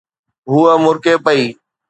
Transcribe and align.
ھوءَ 0.49 0.71
مُرڪي 0.83 1.13
پئي. 1.25 1.43